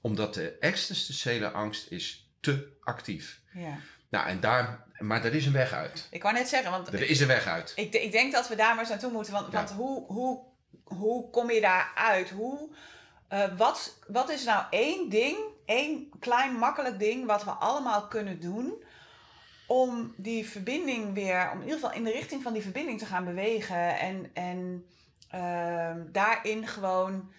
[0.02, 3.42] Omdat de existentiële angst is te actief.
[3.54, 3.78] Ja.
[4.10, 6.08] Nou, en daar, maar er is een weg uit.
[6.12, 6.94] Ik wou net zeggen, want...
[6.94, 7.74] Er is een weg uit.
[7.76, 9.34] Ik, ik denk dat we daar maar eens naartoe moeten.
[9.34, 10.40] Want, want hoe, hoe,
[10.84, 12.30] hoe kom je daar uit?
[12.30, 12.70] Hoe,
[13.34, 17.26] uh, wat, wat is nou één ding, één klein makkelijk ding...
[17.26, 18.84] wat we allemaal kunnen doen
[19.68, 21.50] om die verbinding weer...
[21.52, 24.00] om in ieder geval in de richting van die verbinding te gaan bewegen...
[24.00, 24.86] en, en
[25.36, 27.32] uh, daarin gewoon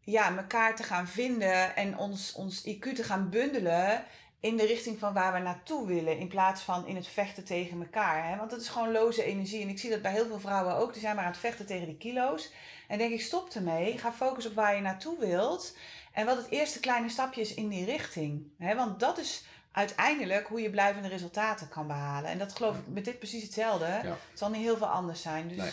[0.00, 4.04] ja, elkaar te gaan vinden en ons, ons IQ te gaan bundelen
[4.44, 6.18] in de richting van waar we naartoe willen.
[6.18, 8.28] In plaats van in het vechten tegen elkaar.
[8.28, 8.36] Hè?
[8.36, 9.62] Want dat is gewoon loze energie.
[9.62, 10.92] En ik zie dat bij heel veel vrouwen ook.
[10.92, 12.50] Die zijn maar aan het vechten tegen die kilo's.
[12.88, 13.98] En denk ik, stop ermee.
[13.98, 15.76] Ga focussen op waar je naartoe wilt.
[16.12, 18.46] En wat het eerste kleine stapje is in die richting.
[18.58, 18.74] Hè?
[18.74, 22.30] Want dat is uiteindelijk hoe je blijvende resultaten kan behalen.
[22.30, 23.86] En dat geloof ik met dit precies hetzelfde.
[23.86, 25.48] Het zal niet heel veel anders zijn.
[25.48, 25.56] Dus...
[25.56, 25.70] Nee.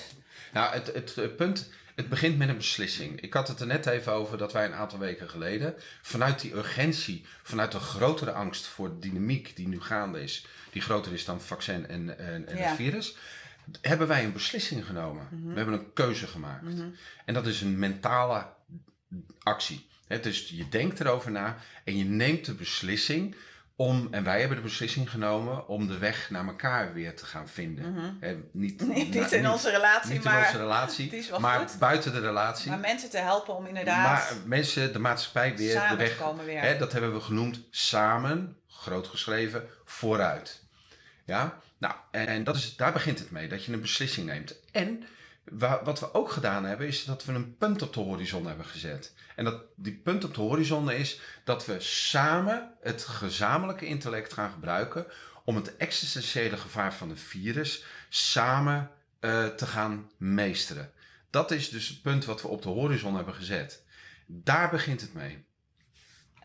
[0.54, 3.22] Nou, het, het, punt, het begint met een beslissing.
[3.22, 6.54] Ik had het er net even over dat wij een aantal weken geleden, vanuit die
[6.54, 11.26] urgentie, vanuit de grotere angst voor de dynamiek die nu gaande is, die groter is
[11.26, 13.16] dan vaccin en, en, en het virus,
[13.82, 15.28] hebben wij een beslissing genomen.
[15.32, 15.50] Mhm.
[15.50, 16.64] We hebben een keuze gemaakt.
[16.64, 16.88] Mhm.
[17.26, 18.46] En dat is een mentale
[19.44, 19.88] actie.
[20.22, 23.36] dus je denkt erover na en je neemt de beslissing
[23.82, 27.48] om, en wij hebben de beslissing genomen om de weg naar elkaar weer te gaan
[27.48, 27.92] vinden.
[27.92, 28.20] Mm
[28.52, 32.70] niet, niet, niet, in onze relatie, niet maar, in onze relatie, maar buiten de relatie.
[32.70, 34.06] Maar mensen te helpen om inderdaad.
[34.06, 36.18] Maar mensen, de maatschappij weer samen de weg.
[36.18, 36.78] Te komen weer.
[36.78, 40.64] Dat hebben we genoemd samen, groot geschreven, vooruit.
[41.26, 44.56] Ja, nou, en dat is, daar begint het mee, dat je een beslissing neemt.
[44.72, 45.04] En
[45.84, 49.14] wat we ook gedaan hebben, is dat we een punt op de horizon hebben gezet.
[49.36, 54.52] En dat die punt op de horizon is dat we samen het gezamenlijke intellect gaan
[54.52, 55.06] gebruiken
[55.46, 60.92] om het existentiële gevaar van een virus samen uh, te gaan meesteren.
[61.30, 63.84] Dat is dus het punt wat we op de horizon hebben gezet.
[64.26, 65.46] Daar begint het mee.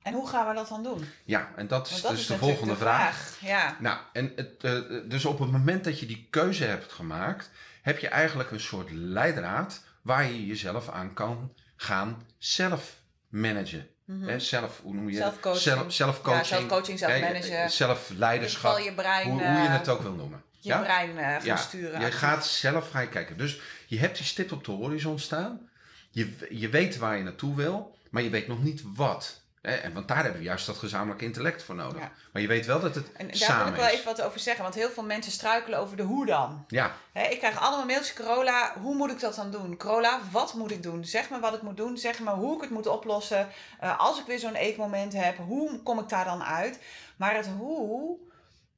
[0.07, 1.05] En hoe gaan we dat dan doen?
[1.25, 3.16] Ja, en dat is dus de volgende de vraag.
[3.16, 3.38] vraag.
[3.40, 3.77] Ja.
[3.81, 7.51] Nou, en het, uh, dus op het moment dat je die keuze hebt gemaakt,
[7.83, 12.97] heb je eigenlijk een soort leidraad waar je jezelf aan kan gaan zelf
[13.29, 13.88] managen.
[14.05, 15.62] Mm zelf, hoe noem je Zelfcoaching.
[15.62, 16.99] Zelf, zelfcoaching.
[16.99, 17.71] Ja, zelfmanagen.
[17.71, 18.79] Zelfleiderschap.
[18.79, 20.42] Je brein, hoe, hoe, je het ook wil noemen.
[20.61, 20.81] Je ja?
[20.81, 22.01] brein uh, gaan ja, sturen.
[22.01, 23.37] Je gaat zelf gaan kijken.
[23.37, 25.69] Dus je hebt die stip op de horizon staan.
[26.11, 29.45] Je, je weet waar je naartoe wil, maar je weet nog niet wat.
[29.66, 32.00] En, want daar hebben we juist dat gezamenlijk intellect voor nodig.
[32.00, 32.12] Ja.
[32.33, 34.40] Maar je weet wel dat het En daar samen wil ik wel even wat over
[34.40, 36.64] zeggen, want heel veel mensen struikelen over de hoe dan.
[36.68, 39.76] Ja, Hè, ik krijg allemaal mailtjes, Corolla, hoe moet ik dat dan doen?
[39.76, 41.05] Corolla, wat moet ik doen?
[41.05, 43.48] Zeg me wat ik moet doen, zeg me hoe ik het moet oplossen.
[43.81, 46.79] Eh, als ik weer zo'n eekmoment heb, hoe kom ik daar dan uit?
[47.16, 48.18] Maar het hoe,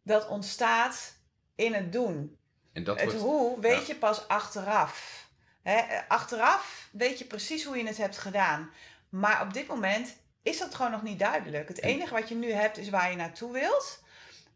[0.03, 1.15] dat ontstaat
[1.55, 2.37] in het doen.
[2.73, 3.27] en dat het wordt...
[3.27, 3.93] hoe weet ja.
[3.93, 5.27] je pas achteraf.
[5.63, 8.71] Eh, achteraf weet je precies hoe je het hebt gedaan.
[9.09, 10.17] Maar op dit moment
[10.49, 11.69] is dat gewoon nog niet duidelijk.
[11.69, 14.03] Het enige wat je nu hebt is waar je naartoe wilt.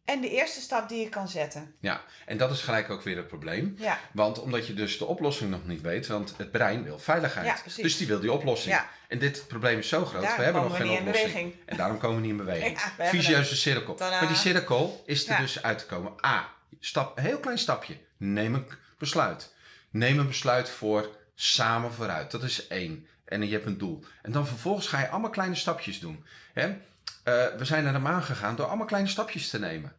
[0.05, 1.75] En de eerste stap die je kan zetten.
[1.81, 3.75] Ja, en dat is gelijk ook weer het probleem.
[3.79, 7.47] Ja, Want omdat je dus de oplossing nog niet weet, want het brein wil veiligheid.
[7.47, 7.83] Ja, precies.
[7.83, 8.75] dus die wil die oplossing.
[8.75, 8.89] Ja.
[9.09, 11.55] En dit probleem is zo groot, Daarom we hebben nog we geen oplossing.
[11.65, 12.79] En daarom komen we niet in beweging.
[12.99, 13.97] Visieuze cirkel.
[13.99, 16.13] Maar die cirkel is er dus uit te komen.
[16.27, 16.49] A,
[16.81, 17.99] stap, een heel klein stapje.
[18.17, 18.67] Neem een
[18.99, 19.55] besluit.
[19.91, 22.31] Neem een besluit voor samen vooruit.
[22.31, 23.07] Dat is één.
[23.33, 24.05] En je hebt een doel.
[24.23, 26.25] En dan vervolgens ga je allemaal kleine stapjes doen.
[26.53, 26.67] Hè?
[26.69, 29.93] Eh, we zijn naar de maan gegaan door allemaal kleine stapjes te nemen.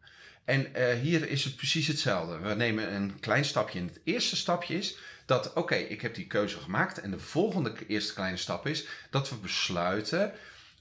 [0.44, 2.38] En eh, hier is het precies hetzelfde.
[2.38, 3.78] We nemen een klein stapje.
[3.78, 7.00] En het eerste stapje is dat, oké, ik heb die keuze gemaakt.
[7.00, 10.32] En de volgende eerste kleine stap is dat we besluiten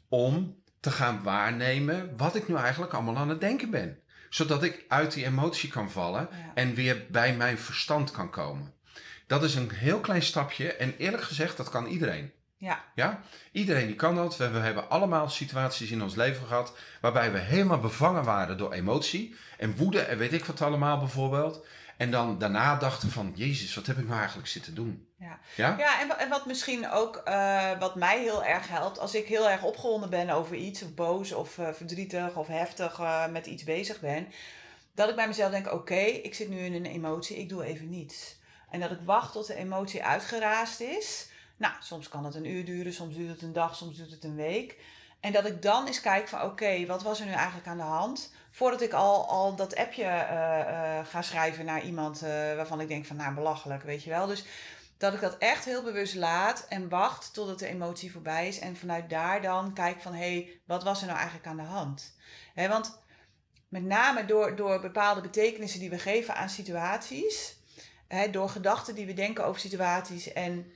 [0.10, 4.00] om te gaan waarnemen wat ik nu eigenlijk allemaal aan het denken ben.
[4.30, 6.52] Zodat ik uit die emotie kan vallen Ja.
[6.54, 8.74] en weer bij mijn verstand kan komen.
[9.28, 12.32] Dat is een heel klein stapje en eerlijk gezegd, dat kan iedereen.
[12.63, 13.21] Ja, Ja?
[13.52, 14.38] Iedereen die kan dat.
[14.38, 18.73] We, we hebben allemaal situaties in ons leven gehad waarbij we helemaal bevangen waren door
[18.73, 21.65] emotie en woede en weet ik wat allemaal bijvoorbeeld.
[21.97, 25.08] En dan daarna dachten van, Jezus, wat heb ik nou eigenlijk zitten doen?
[25.17, 25.39] ja.
[25.56, 25.76] Ja?
[25.78, 29.63] Ja, en wat misschien ook, eh, wat mij heel erg helpt, als ik heel erg
[29.63, 33.99] opgewonden ben over iets, of boos, of eh, verdrietig, of heftig eh, met iets bezig
[33.99, 34.28] ben,
[34.95, 37.89] dat ik bij mezelf denk, oké, ik zit nu in een emotie, ik doe even
[37.89, 38.41] niets.
[38.69, 41.32] En dat ik wacht tot de emotie uitgeraasd is.
[41.63, 44.23] Nou, soms kan het een uur duren, soms duurt het een dag, soms duurt het
[44.23, 44.78] een week.
[45.19, 47.84] En dat ik dan eens kijk van, oké, wat was er nu eigenlijk aan de
[47.84, 48.34] hand?
[48.52, 52.88] Voordat ik al, al dat appje eh, eh, ga schrijven naar iemand eh, waarvan ik
[52.88, 54.28] denk van, nou, belachelijk, weet je wel.
[54.28, 54.45] Dus
[54.97, 58.60] dat ik dat echt heel bewust laat en wacht totdat de emotie voorbij is.
[58.60, 61.63] En vanuit daar dan kijk van, hé, hey, wat was er nou eigenlijk aan de
[61.63, 62.15] hand?
[62.56, 62.99] Want
[63.69, 67.58] met name door, door bepaalde betekenissen die we geven aan situaties,
[68.32, 70.71] door gedachten die we denken over situaties en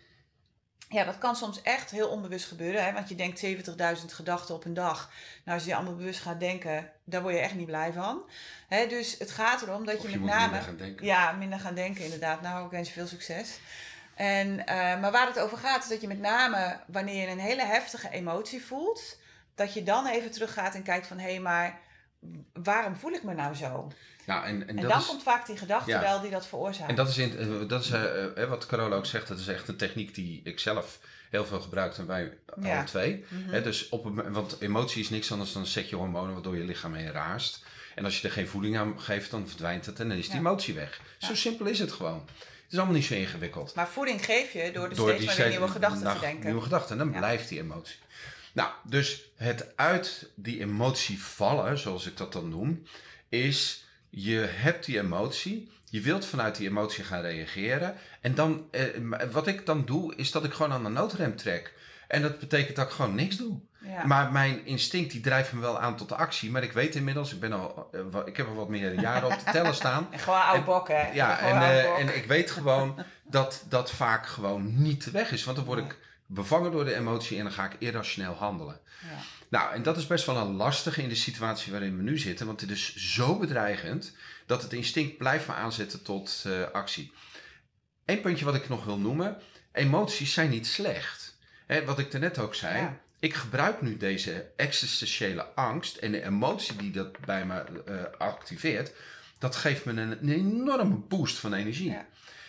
[0.90, 2.94] ja, dat kan soms echt heel onbewust gebeuren, hè?
[2.94, 5.12] want je denkt 70.000 gedachten op een dag.
[5.44, 8.22] Nou, als je die allemaal bewust gaat denken, daar word je echt niet blij van.
[8.68, 10.42] Hè, dus het gaat erom dat je, je met name...
[10.42, 11.06] minder gaan denken.
[11.06, 12.42] Ja, minder gaan denken inderdaad.
[12.42, 13.60] Nou, ik wens je veel succes.
[14.16, 17.40] En, eh, maar waar het over gaat is dat je met name wanneer je een
[17.40, 19.18] hele heftige emotie voelt,
[19.56, 21.80] dat je dan even teruggaat en kijkt van hé, hey, maar
[22.54, 23.92] waarom voel ik me nou zo?
[24.28, 26.00] Nou, en, en, En, dat dan is, komt vaak die gedachte Ja.
[26.02, 26.90] wel die dat veroorzaakt.
[26.90, 29.48] en dat is, in, eh, dat is eh, eh, wat Carola ook zegt, dat is
[29.48, 32.76] echt een techniek die ik zelf heel veel gebruik en wij Ja.
[32.76, 33.26] alle twee.
[33.30, 33.64] Mhm.
[33.64, 36.94] Dus op, een- want emotie is niks anders dan een setje hormonen waardoor je lichaam
[36.94, 37.64] heen raast.
[37.96, 40.34] En als je er geen voeding aan geeft, dan verdwijnt het en dan is die
[40.34, 40.40] Ja.
[40.40, 41.02] emotie weg.
[41.18, 41.36] Zo Ja.
[41.36, 42.24] simpel is het gewoon.
[42.36, 43.76] Het is allemaal niet zo ingewikkeld.
[43.76, 46.46] Maar voeding geef je door, dus Door steeds maar nieuwe gedachten nou, te denken.
[46.46, 47.18] Nieuwe gedachten, en dan Ja.
[47.18, 47.96] blijft die emotie.
[48.54, 52.84] Nou, dus het uit die emotie vallen, zoals ik dat dan noem,
[53.30, 57.96] is je hebt die emotie, je wilt vanuit die emotie gaan reageren.
[58.22, 58.84] En dan, eh,
[59.32, 61.74] wat ik dan doe, is dat ik gewoon aan de noodrem trek.
[62.08, 63.60] En dat betekent dat ik gewoon niks doe.
[63.82, 64.06] Ja.
[64.06, 66.52] Maar mijn instinct die drijft me wel aan tot de actie.
[66.52, 69.40] Maar ik weet inmiddels, ik, ben al, eh, ik heb al wat meer jaren op
[69.46, 70.08] de teller staan.
[70.12, 71.12] En gewoon oude En- bok, hè?
[71.12, 75.44] Ja, en, eh, en ik weet gewoon dat dat vaak gewoon niet weg is.
[75.44, 78.80] Want dan word ik bevangen door de emotie en dan ga ik irrationeel handelen.
[79.02, 79.37] Ja.
[79.50, 82.46] Nou, en dat is best wel een lastige in de situatie waarin we nu zitten.
[82.46, 87.14] Want het is zo bedreigend dat het instinct blijft me aanzetten tot eh, actie.
[88.06, 89.38] Eén puntje wat ik nog wil noemen.
[89.72, 91.38] Emoties zijn niet slecht.
[91.66, 92.78] Hè, wat ik daarnet ook zei.
[92.78, 93.00] Ja.
[93.20, 98.92] Ik gebruik nu deze existentiële angst en de emotie die dat bij me eh, activeert.
[99.38, 101.90] Dat geeft me een, een enorme boost van energie.
[101.90, 102.06] Ja.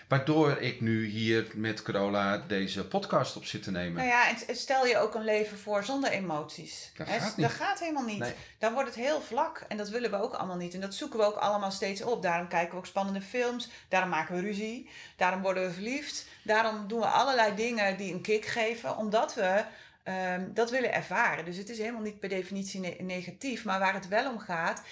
[0.09, 3.95] Waardoor ik nu hier met Corolla deze podcast op zit te nemen.
[3.95, 6.91] Nou ja, en stel je ook een leven voor zonder emoties.
[6.97, 7.47] Dat gaat niet.
[7.47, 8.19] Dat gaat helemaal niet.
[8.19, 8.35] Nee.
[8.59, 9.65] Dan wordt het heel vlak.
[9.69, 10.75] En dat willen we ook allemaal niet.
[10.75, 12.23] En dat zoeken we ook allemaal steeds op.
[12.23, 13.69] Daarom kijken we ook spannende films.
[13.89, 14.91] Daarom maken we ruzie.
[15.17, 16.27] Daarom worden we verliefd.
[16.43, 18.97] Daarom doen we allerlei dingen die een kick geven.
[18.97, 19.65] Omdat we
[20.03, 21.45] ehm, dat willen ervaren.
[21.45, 23.65] Dus het is helemaal niet per definitie ne- negatief.
[23.65, 24.83] Maar waar het wel om gaat,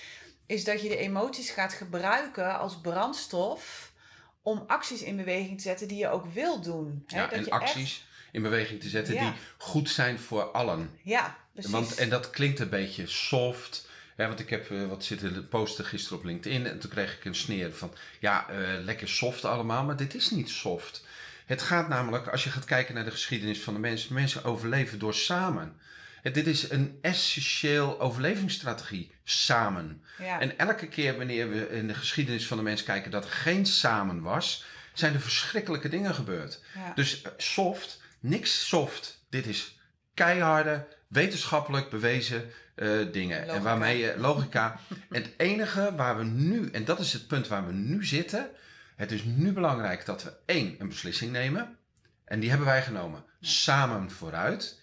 [0.46, 3.94] is dat je de emoties gaat gebruiken als brandstof.
[4.46, 7.04] Om acties in beweging te zetten die je ook wil doen.
[7.06, 7.16] Hè?
[7.16, 9.20] Ja, Dat en je echt- acties in beweging te zetten Ja.
[9.20, 10.90] die goed zijn voor allen.
[11.02, 11.70] Ja, precies.
[11.70, 13.88] Want, en dat klinkt een beetje soft.
[14.16, 16.66] Want ik heb eh, wat zitten posten gisteren op LinkedIn.
[16.66, 19.85] En toen kreeg ik een sneer van, ja, eh, lekker soft allemaal.
[19.85, 21.04] Maar dit is niet soft.
[21.46, 24.14] Het gaat namelijk, als je gaat kijken naar de geschiedenis van de mensen.
[24.14, 25.76] Mensen overleven door samen.
[26.33, 29.11] Dit is een essentieel overlevingsstrategie.
[29.25, 30.03] Samen.
[30.19, 30.41] Ja.
[30.41, 33.67] En elke keer wanneer we in de geschiedenis van de mens kijken dat er geen
[33.67, 36.62] samen was, zijn er verschrikkelijke dingen gebeurd.
[36.75, 36.93] ja.
[36.95, 39.25] Dus eh, soft, niks soft.
[39.31, 39.79] Dit is
[40.15, 43.39] keiharde, wetenschappelijk bewezen eh, dingen.
[43.39, 43.55] Logica.
[43.55, 44.81] En waarmee je logica.
[45.11, 48.51] en het enige waar we nu, en dat is het punt waar we nu zitten.
[48.97, 51.77] Het is nu belangrijk dat we één, een beslissing nemen.
[52.25, 53.25] En die hebben wij genomen.
[53.41, 54.81] Samen vooruit.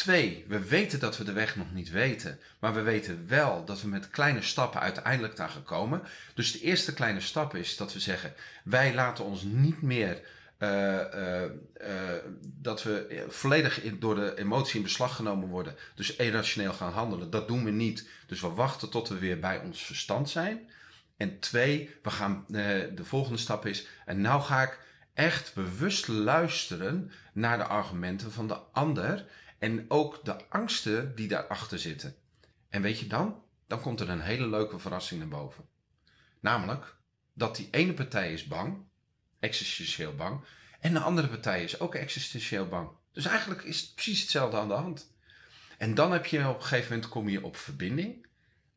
[0.00, 2.38] Twee, we weten dat we de weg nog niet weten.
[2.58, 6.02] Maar we weten wel dat we met kleine stappen uiteindelijk daar gaan komen.
[6.34, 8.32] Dus de eerste kleine stap is dat we zeggen:
[8.64, 10.20] wij laten ons niet meer.
[10.58, 11.50] eh, eh, eh,
[12.42, 15.74] dat we volledig in- door de emotie in beslag genomen worden.
[15.94, 17.30] Dus irrationeel gaan handelen.
[17.30, 18.08] Dat doen we niet.
[18.26, 20.70] Dus we wachten tot we weer bij ons verstand zijn.
[21.16, 23.86] En twee, we gaan, de volgende stap is.
[24.06, 24.78] En nou ga ik
[25.14, 29.24] echt bewust luisteren naar de argumenten van de ander.
[29.60, 32.14] En ook de angsten die daarachter zitten.
[32.68, 33.42] En weet je dan?
[33.66, 35.64] Dan komt er een hele leuke verrassing naar boven.
[36.40, 36.96] Namelijk
[37.32, 38.76] dat die ene partij is bang,
[39.40, 40.40] existentieel bang.
[40.80, 42.88] En de andere partij is ook existentieel bang.
[43.12, 45.12] Dus eigenlijk is het precies hetzelfde aan de hand.
[45.78, 48.26] En dan heb je op een gegeven moment kom je op verbinding.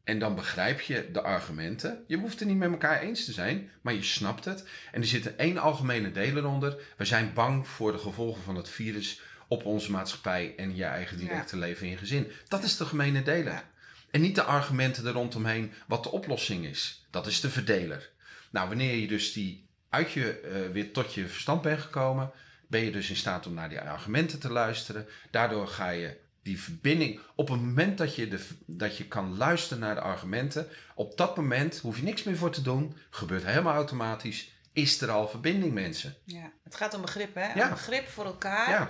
[0.03, 2.03] En dan begrijp je de argumenten.
[2.07, 4.67] Je hoeft het niet met elkaar eens te zijn, maar je snapt het.
[4.91, 6.81] En er zit één algemene deler onder.
[6.97, 9.21] We zijn bang voor de gevolgen van het virus
[9.53, 12.31] op onze maatschappij en je eigen directe leven in je gezin.
[12.47, 13.63] Dat is de gemene deler.
[14.11, 17.05] En niet de argumenten er rondomheen wat de oplossing is.
[17.09, 18.09] Dat is de verdeler.
[18.51, 22.31] Nou, wanneer je dus die uit je, eh, weer tot je verstand bent gekomen,
[22.67, 25.07] ben je dus in staat om naar die argumenten te luisteren.
[25.31, 29.83] Daardoor ga je die verbinding, op het moment dat je, de, dat je kan luisteren
[29.83, 33.73] naar de argumenten, op dat moment hoef je niks meer voor te doen, gebeurt helemaal
[33.73, 36.15] automatisch, is er al verbinding mensen.
[36.23, 36.51] Ja.
[36.63, 37.53] Het gaat om begrip, hè?
[37.53, 37.63] Ja.
[37.63, 38.69] Om begrip voor elkaar.
[38.69, 38.89] Ja,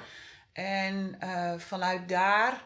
[0.53, 2.63] En eh, vanuit daar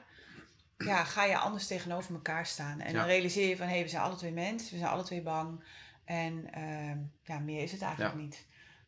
[0.77, 2.79] ja, ga je anders tegenover elkaar staan.
[2.79, 2.97] En Ja.
[2.99, 5.21] dan realiseer je van, hé, hey, we zijn alle twee mens, we zijn alle twee
[5.21, 5.63] bang.
[6.05, 8.21] En ehm, ja, meer is het eigenlijk Ja.
[8.21, 8.45] niet.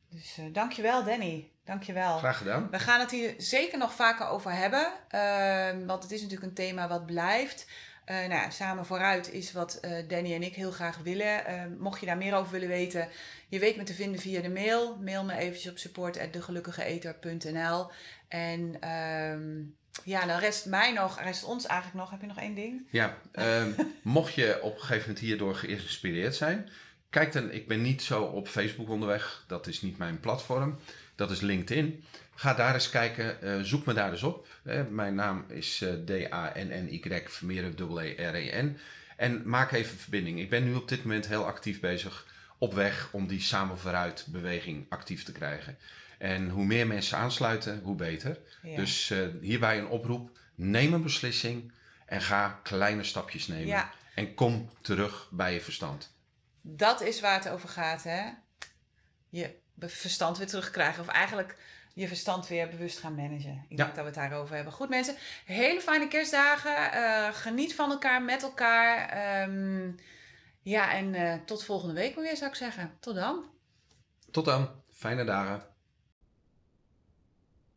[0.09, 1.51] Dus eh dankjewel, Danny.
[1.63, 2.17] Dankjewel.
[2.17, 2.67] graag gedaan.
[2.71, 4.91] We gaan het hier zeker nog vaker over hebben.
[5.09, 7.67] ehm, want het is natuurlijk een thema wat blijft.
[8.05, 11.45] Eh, nou ja, samen vooruit is wat eh, Danny en ik heel graag willen.
[11.45, 13.09] Ehm, mocht je daar meer over willen weten,
[13.47, 14.97] je weet me te vinden via de mail.
[14.97, 17.91] Mail me eventjes op support.degelukkigeeter.nl
[18.29, 19.61] En ehm,
[20.03, 22.11] ja, dan rest mij nog, rest ons eigenlijk nog.
[22.11, 22.87] Heb je nog één ding?
[22.91, 26.69] Ja, ehm, mocht je op een gegeven moment hierdoor geïnspireerd zijn,
[27.09, 30.79] kijk dan, ik ben niet zo op Facebook onderweg, dat is niet mijn platform,
[31.15, 32.03] dat is LinkedIn.
[32.35, 34.47] Ga daar eens kijken, eh, zoek me daar eens op.
[34.63, 38.77] Eh, mijn naam is eh, D-A-N-N-Y, Vermeeren, dubbel E-R-E-N.
[39.17, 40.39] En maak even verbinding.
[40.39, 42.25] Ik ben nu op dit moment heel actief bezig
[42.57, 45.77] op weg om die Samen Vooruit beweging actief te krijgen.
[46.19, 48.39] En hoe meer mensen aansluiten, hoe beter.
[48.61, 48.75] Ja.
[48.75, 51.71] Dus eh, hierbij een oproep, neem een beslissing
[52.05, 53.67] en ga kleine stapjes nemen.
[53.67, 53.91] Ja.
[54.15, 56.13] En kom terug bij je verstand.
[56.61, 58.29] Dat is waar het over gaat, hè?
[59.29, 61.01] Je verstand weer terugkrijgen.
[61.01, 61.57] Of eigenlijk
[61.93, 63.65] je verstand weer bewust gaan managen.
[63.69, 63.83] Ik Ja.
[63.83, 64.73] denk dat we het daarover hebben.
[64.73, 66.91] Goed mensen, hele fijne kerstdagen.
[66.91, 69.09] Eh, geniet van elkaar, met elkaar.
[69.09, 69.91] Ehm,
[70.61, 72.97] ja, en eh, tot volgende week weer zou ik zeggen.
[72.99, 73.45] Tot dan.
[74.31, 75.67] Tot dan, fijne dagen.